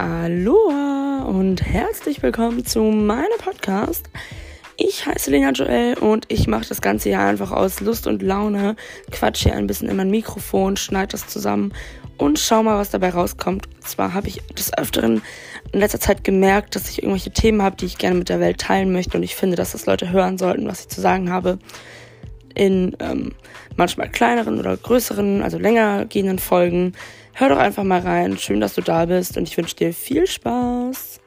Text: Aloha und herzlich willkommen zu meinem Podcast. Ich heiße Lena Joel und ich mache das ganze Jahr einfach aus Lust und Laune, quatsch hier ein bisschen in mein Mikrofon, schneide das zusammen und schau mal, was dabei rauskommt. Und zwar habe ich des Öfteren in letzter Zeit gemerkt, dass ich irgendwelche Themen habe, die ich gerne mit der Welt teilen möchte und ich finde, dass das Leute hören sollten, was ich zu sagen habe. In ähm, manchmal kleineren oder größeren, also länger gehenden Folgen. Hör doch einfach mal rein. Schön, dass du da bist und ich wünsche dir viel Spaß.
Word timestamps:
Aloha 0.00 1.24
und 1.28 1.62
herzlich 1.62 2.22
willkommen 2.22 2.64
zu 2.64 2.80
meinem 2.80 3.36
Podcast. 3.36 4.08
Ich 4.78 5.04
heiße 5.04 5.30
Lena 5.30 5.50
Joel 5.50 5.98
und 5.98 6.24
ich 6.28 6.46
mache 6.46 6.66
das 6.66 6.80
ganze 6.80 7.10
Jahr 7.10 7.28
einfach 7.28 7.50
aus 7.50 7.80
Lust 7.80 8.06
und 8.06 8.22
Laune, 8.22 8.76
quatsch 9.10 9.42
hier 9.42 9.52
ein 9.52 9.66
bisschen 9.66 9.90
in 9.90 9.96
mein 9.96 10.08
Mikrofon, 10.08 10.78
schneide 10.78 11.08
das 11.08 11.26
zusammen 11.26 11.74
und 12.16 12.38
schau 12.38 12.62
mal, 12.62 12.78
was 12.78 12.88
dabei 12.88 13.10
rauskommt. 13.10 13.66
Und 13.66 13.86
zwar 13.86 14.14
habe 14.14 14.28
ich 14.28 14.40
des 14.58 14.72
Öfteren 14.72 15.20
in 15.70 15.80
letzter 15.80 16.00
Zeit 16.00 16.24
gemerkt, 16.24 16.76
dass 16.76 16.88
ich 16.88 17.02
irgendwelche 17.02 17.32
Themen 17.32 17.60
habe, 17.60 17.76
die 17.76 17.84
ich 17.84 17.98
gerne 17.98 18.16
mit 18.16 18.30
der 18.30 18.40
Welt 18.40 18.56
teilen 18.56 18.92
möchte 18.92 19.18
und 19.18 19.22
ich 19.22 19.36
finde, 19.36 19.56
dass 19.56 19.72
das 19.72 19.84
Leute 19.84 20.10
hören 20.10 20.38
sollten, 20.38 20.66
was 20.66 20.80
ich 20.80 20.88
zu 20.88 21.02
sagen 21.02 21.30
habe. 21.30 21.58
In 22.54 22.96
ähm, 22.98 23.32
manchmal 23.76 24.08
kleineren 24.08 24.58
oder 24.58 24.76
größeren, 24.76 25.42
also 25.42 25.58
länger 25.58 26.04
gehenden 26.06 26.38
Folgen. 26.38 26.94
Hör 27.32 27.48
doch 27.48 27.58
einfach 27.58 27.84
mal 27.84 28.00
rein. 28.00 28.38
Schön, 28.38 28.60
dass 28.60 28.74
du 28.74 28.80
da 28.80 29.06
bist 29.06 29.36
und 29.36 29.48
ich 29.48 29.56
wünsche 29.56 29.76
dir 29.76 29.92
viel 29.92 30.26
Spaß. 30.26 31.20